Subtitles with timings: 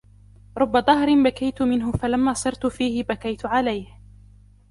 [0.57, 3.87] رُبَّ دَهْرٍ بَكَيْتُ مِنْهُ فَلَمَّا صِرْتُ فِيهِ بَكَيْتُ عَلَيْهِ